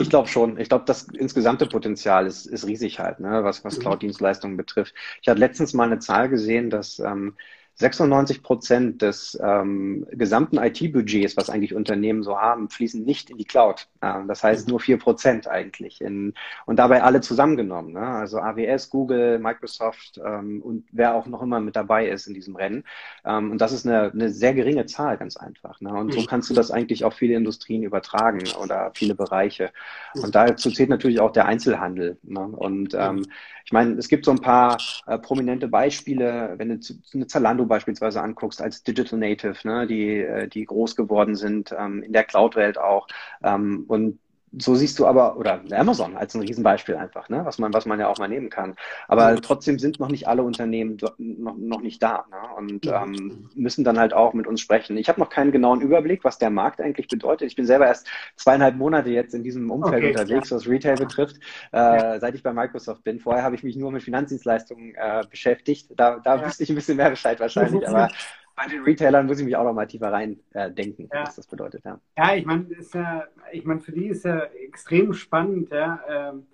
[0.00, 0.58] Ich glaube schon.
[0.58, 3.82] Ich glaube, das insgesamte Potenzial ist, ist riesig halt, ne, was, was mhm.
[3.82, 4.94] Cloud-Dienstleistungen betrifft.
[5.22, 7.36] Ich hatte letztens mal eine Zahl gesehen, dass ähm,
[7.78, 13.44] 96 Prozent des ähm, gesamten IT-Budgets, was eigentlich Unternehmen so haben, fließen nicht in die
[13.44, 13.88] Cloud.
[14.00, 16.00] Ähm, das heißt nur vier Prozent eigentlich.
[16.00, 16.32] In,
[16.64, 17.92] und dabei alle zusammengenommen.
[17.92, 18.00] Ne?
[18.00, 22.56] Also AWS, Google, Microsoft ähm, und wer auch noch immer mit dabei ist in diesem
[22.56, 22.82] Rennen.
[23.26, 25.78] Ähm, und das ist eine, eine sehr geringe Zahl, ganz einfach.
[25.82, 25.92] Ne?
[25.92, 26.26] Und so mhm.
[26.26, 29.70] kannst du das eigentlich auf viele Industrien übertragen oder viele Bereiche.
[30.14, 32.16] Und dazu zählt natürlich auch der Einzelhandel.
[32.22, 32.40] Ne?
[32.40, 33.26] Und ähm,
[33.66, 36.78] ich meine, es gibt so ein paar äh, prominente Beispiele, wenn du
[37.12, 42.02] eine Zalando beispielsweise anguckst als Digital Native, ne, die, äh, die groß geworden sind, ähm,
[42.02, 43.08] in der Cloud-Welt auch.
[43.42, 44.18] Ähm, und
[44.58, 47.44] so siehst du aber, oder Amazon als ein Riesenbeispiel einfach, ne?
[47.44, 48.74] was, man, was man ja auch mal nehmen kann.
[49.08, 49.42] Aber mhm.
[49.42, 52.36] trotzdem sind noch nicht alle Unternehmen noch, noch nicht da ne?
[52.56, 54.96] und ähm, müssen dann halt auch mit uns sprechen.
[54.96, 57.48] Ich habe noch keinen genauen Überblick, was der Markt eigentlich bedeutet.
[57.48, 60.56] Ich bin selber erst zweieinhalb Monate jetzt in diesem Umfeld okay, unterwegs, ja.
[60.56, 61.36] was Retail betrifft,
[61.72, 62.20] äh, ja.
[62.20, 63.20] seit ich bei Microsoft bin.
[63.20, 65.88] Vorher habe ich mich nur mit Finanzdienstleistungen äh, beschäftigt.
[65.96, 66.46] Da, da ja.
[66.46, 68.08] wüsste ich ein bisschen mehr Bescheid wahrscheinlich, aber
[68.56, 71.22] bei den Retailern muss ich mich auch noch mal tiefer rein äh, denken, ja.
[71.22, 71.84] was das bedeutet.
[71.84, 76.00] Ja, ja ich meine, ja, ich meine, für die ist ja extrem spannend, ja.
[76.08, 76.46] Ähm,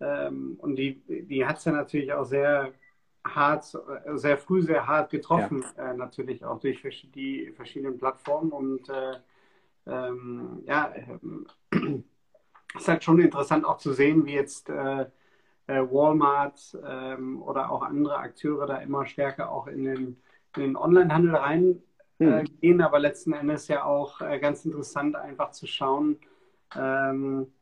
[0.00, 2.72] ähm, und die, die hat es ja natürlich auch sehr
[3.24, 3.78] hart,
[4.14, 5.92] sehr früh sehr hart getroffen, ja.
[5.92, 6.82] äh, natürlich auch durch
[7.14, 8.50] die verschiedenen Plattformen.
[8.50, 9.14] Und äh,
[9.86, 12.00] ähm, ja, äh,
[12.76, 15.06] ist halt schon interessant auch zu sehen, wie jetzt äh,
[15.66, 20.16] äh, Walmart ähm, oder auch andere Akteure da immer stärker auch in den
[20.56, 21.82] den Onlinehandel reingehen,
[22.18, 22.80] äh, hm.
[22.80, 26.18] aber letzten Endes ja auch äh, ganz interessant, einfach zu schauen,
[26.76, 27.52] ähm,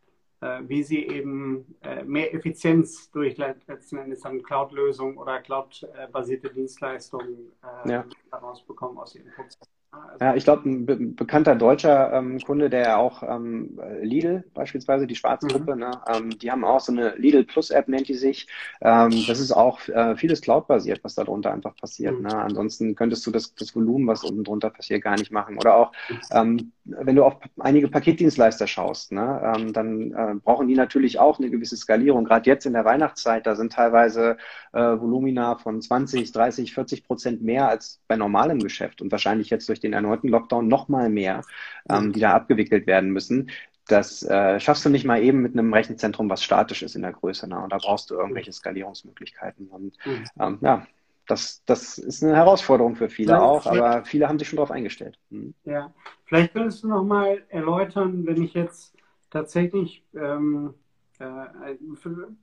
[0.41, 7.53] äh, wie sie eben mehr Effizienz durch letzten Endes dann Cloud-Lösungen oder Cloud-basierte Dienstleistungen
[7.85, 8.05] äh, ja.
[8.31, 9.82] daraus bekommen aus ihren Prozessen.
[10.21, 15.17] Ja, ich glaube, ein be bekannter deutscher ähm, Kunde, der auch ähm, Lidl beispielsweise, die
[15.17, 15.81] Schwarzgruppe, mhm.
[15.81, 18.47] ne, ähm, die haben auch so eine Lidl Plus App, nennt die sich.
[18.81, 22.17] Ähm, das ist auch äh, vieles Cloud-basiert, was darunter einfach passiert.
[22.17, 22.23] Mhm.
[22.23, 22.35] Ne?
[22.37, 25.59] Ansonsten könntest du das, das Volumen, was unten drunter passiert, gar nicht machen.
[25.59, 25.93] Oder auch,
[26.31, 31.39] ähm, wenn du auf einige Paketdienstleister schaust, ne, ähm, dann äh, brauchen die natürlich auch
[31.39, 32.25] eine gewisse Skalierung.
[32.25, 34.37] Gerade jetzt in der Weihnachtszeit, da sind teilweise
[34.73, 39.69] äh, Volumina von 20, 30, 40 Prozent mehr als bei normalem Geschäft und wahrscheinlich jetzt
[39.69, 41.43] durch den erneuten Lockdown noch mal mehr,
[41.89, 43.51] ähm, die da abgewickelt werden müssen.
[43.87, 47.13] Das äh, schaffst du nicht mal eben mit einem Rechenzentrum, was statisch ist in der
[47.13, 47.49] Größe.
[47.49, 47.61] Ne?
[47.61, 49.69] Und da brauchst du irgendwelche Skalierungsmöglichkeiten.
[49.69, 50.25] Und mhm.
[50.41, 50.87] ähm, ja,
[51.27, 54.71] das, das ist eine Herausforderung für viele ja, auch, aber viele haben sich schon darauf
[54.71, 55.19] eingestellt.
[55.31, 55.55] Mhm.
[55.65, 55.93] Ja,
[56.25, 58.95] vielleicht könntest du noch mal erläutern, wenn ich jetzt
[59.31, 60.75] tatsächlich ähm,
[61.19, 61.77] äh,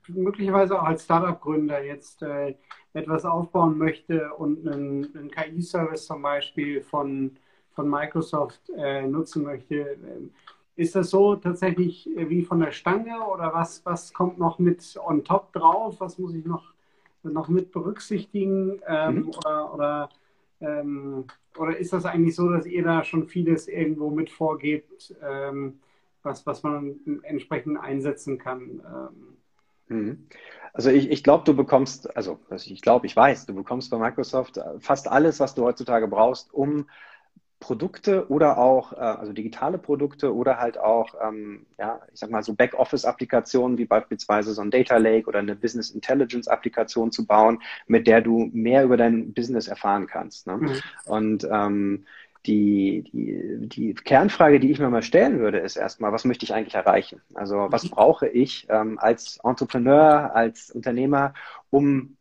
[0.07, 2.55] möglicherweise auch als Startup-Gründer jetzt äh,
[2.93, 7.37] etwas aufbauen möchte und einen, einen KI-Service zum Beispiel von,
[7.75, 10.31] von Microsoft äh, nutzen möchte, ähm,
[10.79, 15.25] ist das so tatsächlich wie von der Stange oder was, was kommt noch mit on
[15.25, 15.99] top drauf?
[15.99, 16.71] Was muss ich noch,
[17.23, 18.81] noch mit berücksichtigen?
[18.87, 19.29] Ähm, mhm.
[19.29, 20.09] Oder, oder,
[20.61, 21.25] ähm,
[21.57, 25.15] oder ist das eigentlich so, dass ihr da schon vieles irgendwo mit vorgebt?
[25.21, 25.79] Ähm,
[26.23, 28.81] was, was man entsprechend einsetzen kann.
[29.89, 29.97] Ähm.
[29.97, 30.27] Mhm.
[30.73, 34.57] Also ich, ich glaube, du bekommst, also ich glaube, ich weiß, du bekommst bei Microsoft
[34.57, 36.87] äh, fast alles, was du heutzutage brauchst, um
[37.59, 42.43] Produkte oder auch, äh, also digitale Produkte oder halt auch, ähm, ja, ich sag mal
[42.43, 48.07] so Backoffice-Applikationen wie beispielsweise so ein Data Lake oder eine Business Intelligence-Applikation zu bauen, mit
[48.07, 50.47] der du mehr über dein Business erfahren kannst.
[50.47, 50.57] Ne?
[50.57, 50.71] Mhm.
[51.05, 52.05] Und ähm,
[52.45, 56.53] die, die, die Kernfrage, die ich mir mal stellen würde, ist erstmal, was möchte ich
[56.53, 57.21] eigentlich erreichen?
[57.33, 57.89] Also was mhm.
[57.89, 61.33] brauche ich ähm, als Entrepreneur, als Unternehmer,
[61.69, 62.15] um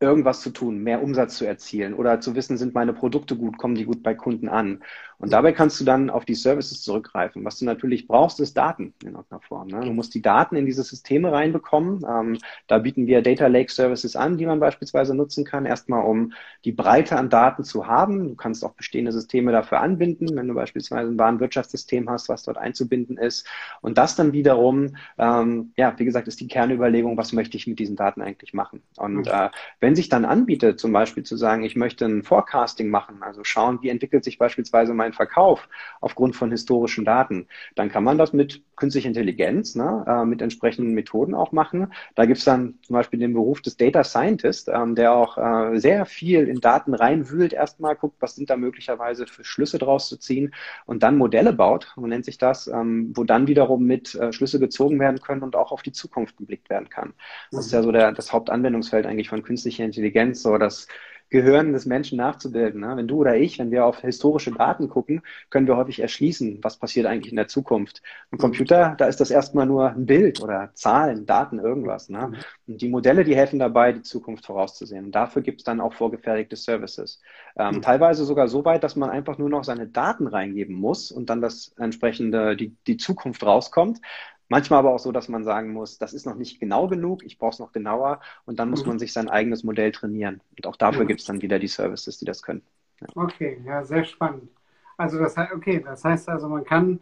[0.00, 3.74] irgendwas zu tun, mehr Umsatz zu erzielen oder zu wissen, sind meine Produkte gut, kommen
[3.74, 4.82] die gut bei Kunden an.
[5.20, 7.44] Und dabei kannst du dann auf die Services zurückgreifen.
[7.44, 9.66] Was du natürlich brauchst, ist Daten in irgendeiner Form.
[9.66, 9.80] Ne?
[9.80, 12.04] Du musst die Daten in diese Systeme reinbekommen.
[12.08, 15.66] Ähm, da bieten wir Data Lake Services an, die man beispielsweise nutzen kann.
[15.66, 16.32] Erstmal, um
[16.64, 18.28] die Breite an Daten zu haben.
[18.28, 22.56] Du kannst auch bestehende Systeme dafür anbinden, wenn du beispielsweise ein Warenwirtschaftssystem hast, was dort
[22.56, 23.44] einzubinden ist.
[23.80, 27.80] Und das dann wiederum, ähm, ja, wie gesagt, ist die Kernüberlegung, was möchte ich mit
[27.80, 28.82] diesen Daten eigentlich machen?
[28.96, 29.50] Und äh,
[29.80, 33.82] wenn sich dann anbietet, zum Beispiel zu sagen, ich möchte ein Forecasting machen, also schauen,
[33.82, 35.68] wie entwickelt sich beispielsweise mein Verkauf
[36.00, 40.94] aufgrund von historischen Daten, dann kann man das mit künstlicher Intelligenz, ne, äh, mit entsprechenden
[40.94, 41.92] Methoden auch machen.
[42.14, 45.78] Da gibt es dann zum Beispiel den Beruf des Data Scientist, ähm, der auch äh,
[45.78, 50.16] sehr viel in Daten reinwühlt, erstmal guckt, was sind da möglicherweise für Schlüsse draus zu
[50.16, 50.54] ziehen
[50.86, 54.60] und dann Modelle baut, so nennt sich das, ähm, wo dann wiederum mit äh, Schlüsse
[54.60, 57.14] gezogen werden können und auch auf die Zukunft geblickt werden kann.
[57.50, 60.86] Das ist ja so der, das Hauptanwendungsfeld eigentlich von künstlicher künstliche Intelligenz, so das
[61.30, 62.80] Gehirn des Menschen nachzubilden.
[62.80, 62.96] Ne?
[62.96, 66.78] Wenn du oder ich, wenn wir auf historische Daten gucken, können wir häufig erschließen, was
[66.78, 68.02] passiert eigentlich in der Zukunft.
[68.30, 72.08] Ein Computer, da ist das erstmal nur ein Bild oder Zahlen, Daten, irgendwas.
[72.08, 72.32] Ne?
[72.66, 75.06] Und die Modelle, die helfen dabei, die Zukunft vorauszusehen.
[75.06, 77.20] Und dafür gibt es dann auch vorgefertigte Services.
[77.56, 77.82] Ähm, mhm.
[77.82, 81.40] Teilweise sogar so weit, dass man einfach nur noch seine Daten reingeben muss und dann
[81.40, 84.00] das entsprechende, die, die Zukunft rauskommt.
[84.48, 87.38] Manchmal aber auch so, dass man sagen muss, das ist noch nicht genau genug, ich
[87.38, 88.88] brauche es noch genauer und dann muss mhm.
[88.88, 90.40] man sich sein eigenes Modell trainieren.
[90.56, 91.08] Und auch dafür mhm.
[91.08, 92.62] gibt es dann wieder die Services, die das können.
[93.00, 93.08] Ja.
[93.14, 94.48] Okay, ja, sehr spannend.
[94.96, 96.98] Also das heißt, okay, das heißt also, man kann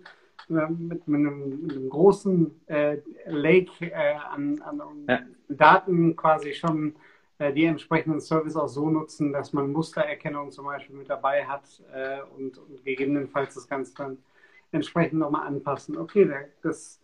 [0.50, 5.20] äh, mit, mit, einem, mit, einem, großen äh, Lake äh, an, an ja.
[5.48, 6.94] Daten quasi schon
[7.38, 11.64] äh, die entsprechenden Services auch so nutzen, dass man Mustererkennung zum Beispiel mit dabei hat
[11.92, 14.18] äh, und, und, gegebenenfalls das Ganze dann
[14.72, 15.96] entsprechend nochmal anpassen.
[15.96, 16.30] Okay,
[16.62, 17.00] das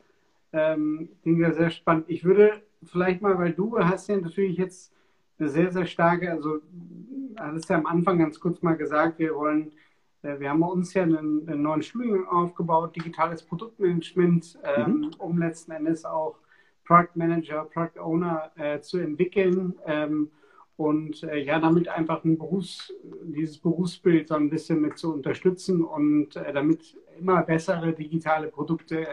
[0.53, 2.05] ähm, klingt ja sehr spannend.
[2.09, 4.93] Ich würde vielleicht mal, weil du hast ja natürlich jetzt
[5.39, 6.61] eine sehr, sehr starke, also
[7.37, 9.73] hattest ja am Anfang ganz kurz mal gesagt, wir wollen,
[10.23, 15.11] äh, wir haben uns ja einen, einen, neuen Studiengang aufgebaut, digitales Produktmanagement, ähm, mhm.
[15.19, 16.37] um letzten Endes auch
[16.85, 19.75] Product Manager, Product Owner äh, zu entwickeln.
[19.87, 20.31] Ähm,
[20.77, 25.83] und äh, ja, damit einfach ein Berufs-, dieses Berufsbild so ein bisschen mit zu unterstützen
[25.83, 29.07] und äh, damit immer bessere digitale Produkte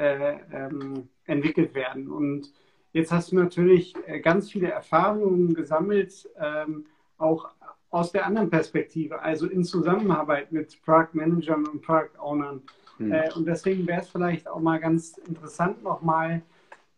[0.00, 2.10] äh, ähm, entwickelt werden.
[2.10, 2.50] Und
[2.92, 6.86] jetzt hast du natürlich äh, ganz viele Erfahrungen gesammelt, ähm,
[7.18, 7.50] auch
[7.90, 12.62] aus der anderen Perspektive, also in Zusammenarbeit mit Product Managern und Product Ownern.
[12.98, 13.12] Mhm.
[13.12, 16.40] Äh, und deswegen wäre es vielleicht auch mal ganz interessant nochmal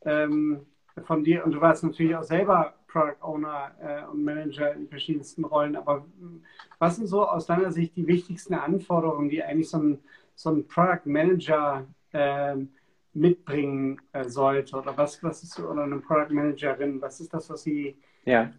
[0.05, 0.61] ähm,
[1.05, 5.45] von dir, und du warst natürlich auch selber Product Owner äh, und Manager in verschiedensten
[5.45, 6.05] Rollen, aber
[6.79, 9.99] was sind so aus deiner Sicht die wichtigsten Anforderungen, die eigentlich so ein,
[10.37, 12.69] so ein Product Manager ähm,
[13.14, 14.77] mitbringen äh, sollte?
[14.77, 18.53] Oder was, was ist oder eine Product Managerin, was ist das, was sie, ja.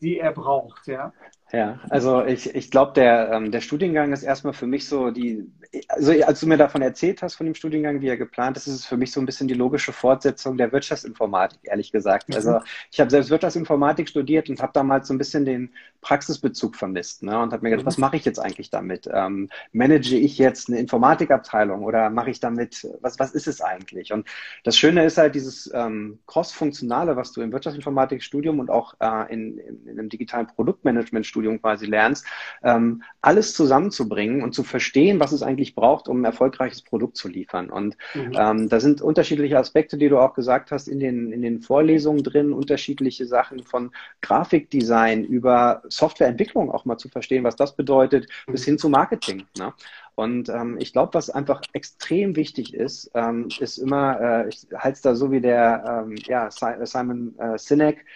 [0.00, 1.12] die er braucht, ja?
[1.52, 5.46] Ja, also ich, ich glaube, der, ähm, der Studiengang ist erstmal für mich so die,
[5.88, 8.74] also als du mir davon erzählt hast, von dem Studiengang, wie er geplant ist, ist
[8.74, 12.34] es für mich so ein bisschen die logische Fortsetzung der Wirtschaftsinformatik, ehrlich gesagt.
[12.34, 12.60] Also mhm.
[12.90, 17.38] ich habe selbst Wirtschaftsinformatik studiert und habe damals so ein bisschen den Praxisbezug vermisst ne?
[17.38, 17.88] und habe mir gedacht, mhm.
[17.88, 19.08] was mache ich jetzt eigentlich damit?
[19.12, 24.12] Ähm, manage ich jetzt eine Informatikabteilung oder mache ich damit, was, was ist es eigentlich?
[24.12, 24.26] Und
[24.64, 29.58] das Schöne ist halt dieses ähm, Cross-Funktionale, was du im Wirtschaftsinformatikstudium und auch äh, in,
[29.58, 32.26] in, in einem digitalen Produktmanagement Studium quasi lernst,
[32.62, 37.28] ähm, alles zusammenzubringen und zu verstehen, was es eigentlich braucht, um ein erfolgreiches Produkt zu
[37.28, 37.68] liefern.
[37.68, 38.32] Und mhm.
[38.34, 42.22] ähm, da sind unterschiedliche Aspekte, die du auch gesagt hast, in den, in den Vorlesungen
[42.22, 43.90] drin, unterschiedliche Sachen von
[44.22, 48.52] Grafikdesign über Softwareentwicklung auch mal zu verstehen, was das bedeutet, mhm.
[48.52, 49.44] bis hin zu Marketing.
[49.58, 49.74] Ne?
[50.14, 54.96] Und ähm, ich glaube, was einfach extrem wichtig ist, ähm, ist immer, äh, ich halte
[54.96, 58.06] es da so wie der ähm, ja, Simon äh, Sinek,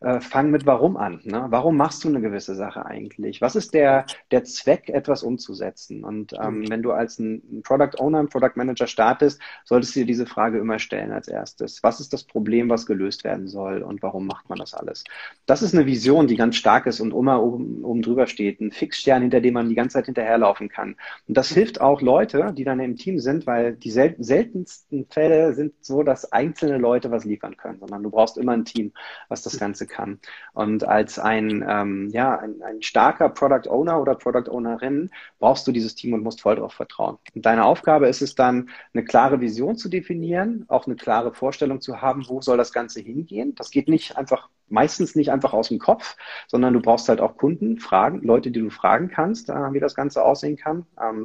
[0.00, 1.20] äh, fang mit Warum an.
[1.24, 1.46] Ne?
[1.48, 3.40] Warum machst du eine gewisse Sache eigentlich?
[3.40, 6.04] Was ist der, der Zweck, etwas umzusetzen?
[6.04, 6.70] Und ähm, mhm.
[6.70, 10.58] wenn du als ein Product Owner, ein Product Manager startest, solltest du dir diese Frage
[10.58, 11.82] immer stellen als erstes.
[11.82, 15.02] Was ist das Problem, was gelöst werden soll und warum macht man das alles?
[15.46, 18.60] Das ist eine Vision, die ganz stark ist und immer oben, oben drüber steht.
[18.60, 20.94] Ein Fixstern, hinter dem man die ganze Zeit hinterherlaufen kann.
[21.26, 25.54] Und das hilft auch Leute, die dann im Team sind, weil die sel seltensten Fälle
[25.54, 28.92] sind so, dass einzelne Leute was liefern können, sondern du brauchst immer ein Team,
[29.28, 30.20] was das Ganze kann.
[30.52, 35.72] Und als ein, ähm, ja, ein, ein starker Product Owner oder Product Ownerin brauchst du
[35.72, 37.18] dieses Team und musst voll darauf vertrauen.
[37.34, 41.80] Und deine Aufgabe ist es dann, eine klare Vision zu definieren, auch eine klare Vorstellung
[41.80, 43.54] zu haben, wo soll das Ganze hingehen.
[43.54, 47.36] Das geht nicht einfach meistens nicht einfach aus dem Kopf, sondern du brauchst halt auch
[47.36, 50.86] Kunden, Fragen, Leute, die du fragen kannst, äh, wie das Ganze aussehen kann.
[51.00, 51.24] Ähm,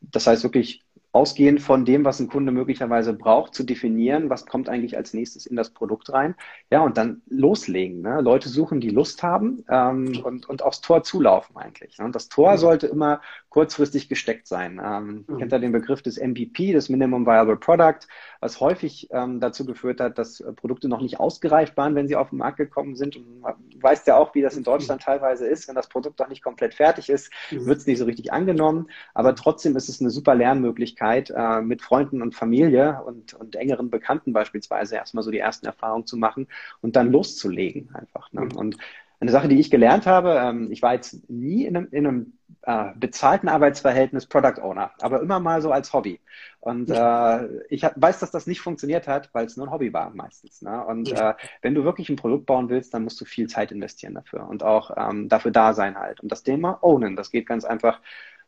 [0.00, 4.68] das heißt wirklich ausgehend von dem, was ein Kunde möglicherweise braucht, zu definieren, was kommt
[4.68, 6.34] eigentlich als nächstes in das Produkt rein.
[6.70, 8.02] Ja, und dann loslegen.
[8.02, 8.20] Ne?
[8.20, 11.98] Leute suchen, die Lust haben ähm, und, und aufs Tor zulaufen eigentlich.
[11.98, 12.04] Ne?
[12.04, 12.56] Und das Tor mhm.
[12.56, 14.80] sollte immer kurzfristig gesteckt sein.
[14.84, 15.38] Ähm, mhm.
[15.38, 18.08] Kennt ihr den Begriff des MVP, des Minimum Viable Product,
[18.40, 22.16] was häufig ähm, dazu geführt hat, dass äh, Produkte noch nicht ausgereift waren, wenn sie
[22.16, 23.14] auf den Markt gekommen sind.
[23.14, 25.04] Und man weiß ja auch, wie das in Deutschland mhm.
[25.04, 25.68] teilweise ist.
[25.68, 27.66] Wenn das Produkt noch nicht komplett fertig ist, mhm.
[27.66, 28.90] wird es nicht so richtig angenommen.
[29.14, 33.90] Aber trotzdem ist es eine super Lernmöglichkeit, äh, mit Freunden und Familie und, und engeren
[33.90, 36.48] Bekannten beispielsweise erstmal so die ersten Erfahrungen zu machen
[36.80, 38.32] und dann loszulegen einfach.
[38.32, 38.42] Ne?
[38.42, 38.56] Mhm.
[38.56, 38.76] Und
[39.20, 42.32] eine Sache, die ich gelernt habe, ähm, ich war jetzt nie in einem, in einem
[42.62, 46.20] äh, bezahlten Arbeitsverhältnis Product Owner, aber immer mal so als Hobby.
[46.60, 49.92] Und äh, ich hab, weiß, dass das nicht funktioniert hat, weil es nur ein Hobby
[49.92, 50.62] war meistens.
[50.62, 50.84] Ne?
[50.84, 51.30] Und ja.
[51.30, 54.48] äh, wenn du wirklich ein Produkt bauen willst, dann musst du viel Zeit investieren dafür
[54.48, 56.20] und auch ähm, dafür da sein halt.
[56.20, 58.00] Und das Thema Ownen, das geht ganz einfach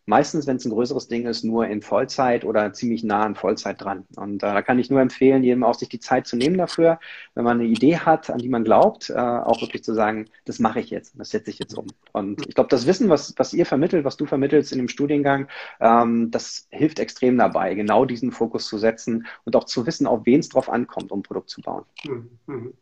[0.06, 3.82] meistens, wenn es ein größeres Ding ist, nur in Vollzeit oder ziemlich nah an Vollzeit
[3.82, 4.06] dran.
[4.16, 6.98] Und äh, da kann ich nur empfehlen, jedem auch sich die Zeit zu nehmen dafür,
[7.34, 10.58] wenn man eine Idee hat, an die man glaubt, äh, auch wirklich zu sagen, das
[10.58, 11.86] mache ich jetzt, das setze ich jetzt um.
[12.12, 15.48] Und ich glaube, das Wissen, was, was ihr vermittelt, was du vermittelst in dem Studiengang,
[15.80, 20.24] ähm, das hilft extrem dabei, genau diesen Fokus zu setzen und auch zu wissen, auf
[20.24, 21.84] wen es drauf ankommt, um ein Produkt zu bauen.
[22.46, 22.72] Mhm.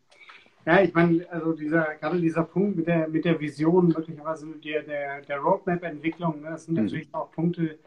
[0.65, 4.81] Ja, ich meine, also dieser, gerade dieser Punkt mit der, mit der Vision, möglicherweise der,
[4.81, 6.85] der, der Roadmap-Entwicklung, ne, das sind mhm.
[6.85, 7.77] natürlich auch Punkte,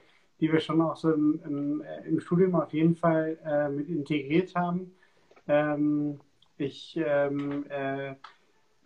[0.41, 3.89] die wir schon auch so im, im, äh, im Studium auf jeden Fall äh, mit
[3.89, 4.93] integriert haben.
[5.49, 6.21] Ähm,
[6.57, 8.15] ich ähm, äh,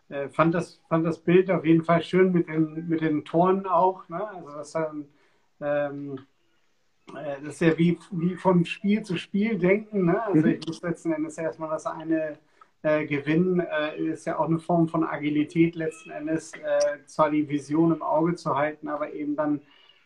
[0.09, 3.67] äh, fand, das, fand das Bild auf jeden Fall schön mit den, mit den Toren
[3.67, 4.09] auch.
[4.09, 4.27] Ne?
[4.27, 5.07] Also das, dann,
[5.61, 6.19] ähm,
[7.15, 10.07] äh, das ist ja wie, wie von Spiel zu Spiel denken.
[10.07, 10.23] Ne?
[10.23, 10.55] Also mhm.
[10.55, 12.39] ich muss letzten Endes erstmal das eine
[12.83, 17.49] äh, Gewinn äh, ist ja auch eine Form von Agilität letzten Endes, äh, zwar die
[17.49, 19.61] Vision im Auge zu halten, aber eben dann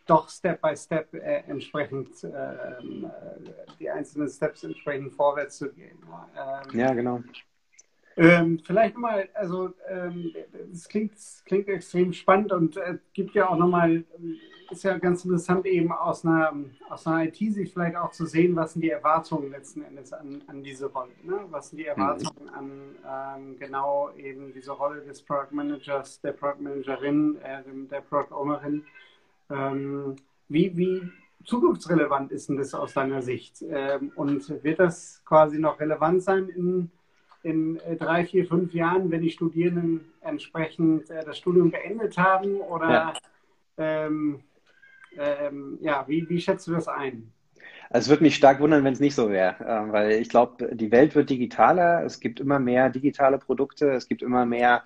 [0.06, 5.98] doch Step by Step äh, entsprechend ähm, äh, die einzelnen Steps entsprechend vorwärts zu gehen.
[6.36, 7.22] Ähm, ja, genau.
[8.18, 10.32] Ähm, vielleicht mal, also ähm,
[10.72, 11.12] es klingt,
[11.44, 14.04] klingt extrem spannend und äh, gibt ja auch nochmal,
[14.70, 16.50] ist ja ganz interessant eben aus einer,
[16.88, 20.62] aus einer IT-Sicht vielleicht auch zu sehen, was sind die Erwartungen letzten Endes an, an
[20.62, 21.12] diese Rolle.
[21.24, 21.40] Ne?
[21.50, 21.90] Was sind die mhm.
[21.90, 28.00] Erwartungen an ähm, genau eben diese Rolle des Product Managers, der Product Managerin, äh, der
[28.00, 28.82] Product Ownerin.
[29.50, 30.16] Ähm,
[30.48, 31.02] wie, wie
[31.44, 33.62] zukunftsrelevant ist denn das aus deiner Sicht?
[33.68, 36.90] Ähm, und wird das quasi noch relevant sein in
[37.42, 42.56] in äh, drei, vier, fünf Jahren, wenn die Studierenden entsprechend äh, das Studium beendet haben?
[42.60, 43.12] Oder ja,
[43.78, 44.40] ähm,
[45.16, 47.32] ähm, ja wie, wie schätzt du das ein?
[47.90, 50.74] Also es würde mich stark wundern, wenn es nicht so wäre, äh, weil ich glaube,
[50.74, 54.82] die Welt wird digitaler, es gibt immer mehr digitale Produkte, es gibt immer mehr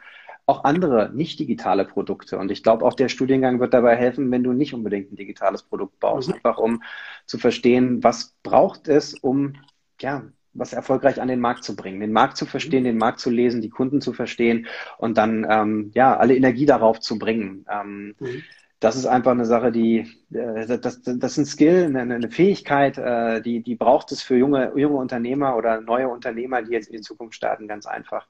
[0.47, 2.37] auch andere nicht digitale Produkte.
[2.37, 5.63] Und ich glaube, auch der Studiengang wird dabei helfen, wenn du nicht unbedingt ein digitales
[5.63, 6.35] Produkt baust, mhm.
[6.35, 6.83] einfach um
[7.27, 9.55] zu verstehen, was braucht es, um
[10.01, 12.89] ja, was erfolgreich an den Markt zu bringen, den Markt zu verstehen, mhm.
[12.89, 14.67] den Markt zu lesen, die Kunden zu verstehen
[14.99, 17.65] und dann ähm, ja alle Energie darauf zu bringen.
[17.71, 18.43] Ähm, mhm.
[18.81, 22.97] Das ist einfach eine Sache, die äh, das, das ist ein Skill, eine, eine Fähigkeit,
[22.99, 26.97] äh, die die braucht es für junge junge Unternehmer oder neue Unternehmer, die jetzt in
[26.97, 28.27] die Zukunft starten, ganz einfach.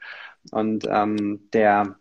[0.50, 1.96] Und ähm, der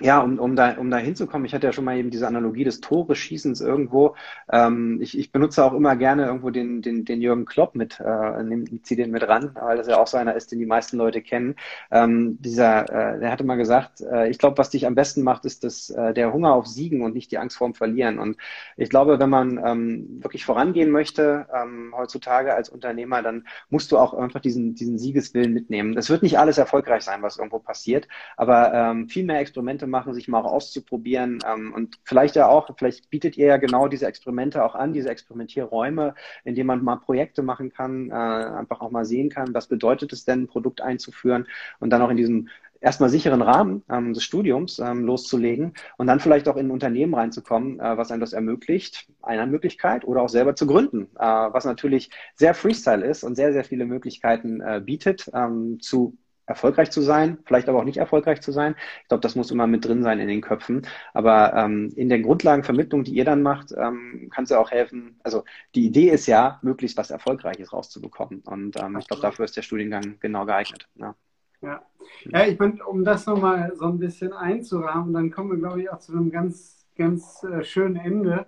[0.00, 2.64] ja, um, um, da, um da hinzukommen, ich hatte ja schon mal eben diese Analogie
[2.64, 4.14] des Tore-Schießens irgendwo.
[4.50, 8.82] Ähm, ich, ich benutze auch immer gerne irgendwo den, den, den Jürgen Klopp mit, äh,
[8.82, 11.22] ziehe den mit ran, weil das ja auch so einer ist, den die meisten Leute
[11.22, 11.56] kennen.
[11.90, 12.84] Ähm, dieser,
[13.16, 15.90] äh, der hatte mal gesagt, äh, ich glaube, was dich am besten macht, ist das,
[15.90, 18.18] äh, der Hunger auf Siegen und nicht die Angst vorm Verlieren.
[18.18, 18.36] Und
[18.76, 23.98] ich glaube, wenn man ähm, wirklich vorangehen möchte, ähm, heutzutage als Unternehmer, dann musst du
[23.98, 25.96] auch einfach diesen, diesen Siegeswillen mitnehmen.
[25.96, 29.88] Es wird nicht alles erfolgreich sein, was irgendwo passiert, aber ähm, viel mehr Experimente Experimente
[29.88, 34.06] machen, sich mal auszuprobieren ähm, und vielleicht ja auch, vielleicht bietet ihr ja genau diese
[34.06, 38.90] Experimente auch an, diese Experimentierräume, in denen man mal Projekte machen kann, äh, einfach auch
[38.90, 41.46] mal sehen kann, was bedeutet es denn, ein Produkt einzuführen
[41.80, 42.48] und dann auch in diesem
[42.80, 47.14] erstmal sicheren Rahmen ähm, des Studiums ähm, loszulegen und dann vielleicht auch in ein Unternehmen
[47.14, 51.64] reinzukommen, äh, was einem das ermöglicht, eine Möglichkeit oder auch selber zu gründen, äh, was
[51.64, 57.02] natürlich sehr Freestyle ist und sehr, sehr viele Möglichkeiten äh, bietet, ähm, zu erfolgreich zu
[57.02, 58.76] sein, vielleicht aber auch nicht erfolgreich zu sein.
[59.02, 60.86] Ich glaube, das muss immer mit drin sein in den Köpfen.
[61.12, 65.18] Aber ähm, in der Grundlagenvermittlung, die ihr dann macht, ähm, kann es ja auch helfen.
[65.24, 68.42] Also die Idee ist ja, möglichst was Erfolgreiches rauszubekommen.
[68.46, 70.88] Und ähm, ich glaube, dafür ist der Studiengang genau geeignet.
[70.94, 71.14] Ja.
[71.62, 71.82] Ja,
[72.26, 75.90] ja ich meine, um das nochmal so ein bisschen einzurahmen, dann kommen wir, glaube ich,
[75.90, 78.46] auch zu einem ganz, ganz äh, schönen Ende.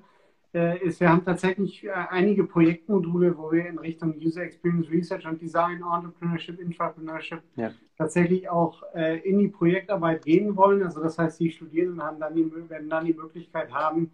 [0.54, 5.26] Äh, ist, wir haben tatsächlich äh, einige Projektmodule, wo wir in Richtung User Experience Research
[5.26, 7.70] und Design, Entrepreneurship, Intrapreneurship ja.
[7.98, 10.82] tatsächlich auch äh, in die Projektarbeit gehen wollen.
[10.82, 14.10] Also das heißt, die Studierenden haben dann die, werden dann die Möglichkeit haben,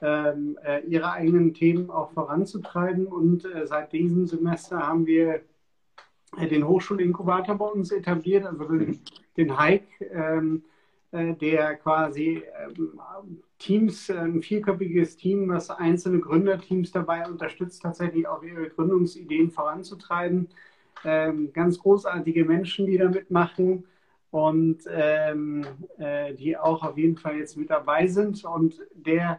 [0.00, 3.06] ähm, äh, ihre eigenen Themen auch voranzutreiben.
[3.06, 5.42] Und äh, seit diesem Semester haben wir
[6.38, 9.00] äh, den Hochschulinkubator bei uns etabliert, also den,
[9.36, 10.73] den Hike, ähm, äh,
[11.14, 18.68] der quasi ähm, Teams, ein vierköpfiges Team, was einzelne Gründerteams dabei unterstützt, tatsächlich auch ihre
[18.68, 20.48] Gründungsideen voranzutreiben.
[21.04, 23.84] Ähm, ganz großartige Menschen, die da mitmachen
[24.30, 25.64] und ähm,
[25.98, 28.44] äh, die auch auf jeden Fall jetzt mit dabei sind.
[28.44, 29.38] Und der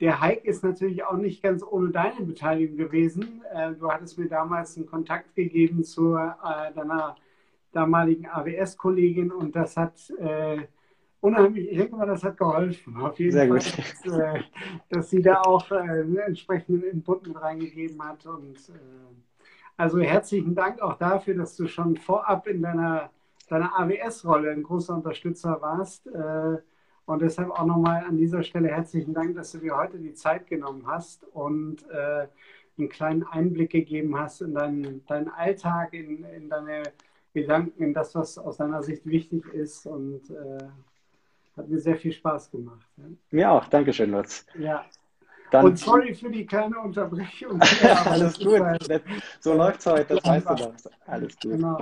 [0.00, 3.42] der Hike ist natürlich auch nicht ganz ohne deine Beteiligung gewesen.
[3.52, 7.16] Äh, du hattest mir damals einen Kontakt gegeben zu äh, deiner
[7.72, 10.62] damaligen AWS-Kollegin und das hat äh,
[11.20, 12.96] unheimlich, ich denke mal, das hat geholfen.
[12.96, 13.58] Auf jeden Sehr Fall.
[13.58, 14.42] Dass, äh,
[14.88, 18.26] dass, sie da auch äh, einen entsprechenden Input mit reingegeben hat.
[18.26, 18.72] Und äh,
[19.76, 23.10] also herzlichen Dank auch dafür, dass du schon vorab in deiner,
[23.48, 26.06] deiner AWS-Rolle ein großer Unterstützer warst.
[27.06, 30.46] Und deshalb auch nochmal an dieser Stelle herzlichen Dank, dass du dir heute die Zeit
[30.46, 32.28] genommen hast und äh,
[32.78, 36.84] einen kleinen Einblick gegeben hast in deinen, deinen Alltag, in, in deine
[37.34, 39.86] Gedanken, in das, was aus deiner Sicht wichtig ist.
[39.86, 40.68] Und äh,
[41.60, 42.86] hat mir sehr viel Spaß gemacht.
[43.30, 43.66] Mir auch.
[43.68, 44.46] Dankeschön, Lutz.
[44.58, 44.84] Ja.
[45.50, 47.60] Dann, und sorry für die kleine Unterbrechung.
[48.04, 48.60] Alles gut.
[48.60, 49.02] Halt,
[49.40, 50.74] so läuft es heute, das weißt du doch.
[51.06, 51.52] Alles gut.
[51.52, 51.78] Genau.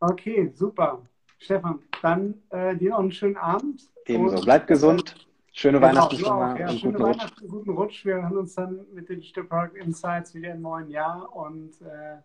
[0.00, 1.02] Okay, super.
[1.38, 3.82] Stefan, dann äh, dir noch einen schönen Abend.
[4.06, 4.42] Ebenso.
[4.42, 5.14] Bleib gesund.
[5.52, 6.60] Schöne genau, Weihnachten schon mal.
[6.60, 7.50] Ja, schöne guten Weihnachten, Rutsch.
[7.50, 8.04] guten Rutsch.
[8.04, 12.18] Wir hören uns dann mit den Stück Insights wieder im neuen Jahr und äh,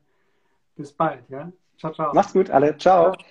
[0.76, 1.30] bis bald.
[1.30, 1.49] Ja?
[1.78, 2.14] Ciao, ciao.
[2.14, 2.78] Macht's gut, alle.
[2.78, 3.14] Ciao.
[3.14, 3.26] ciao.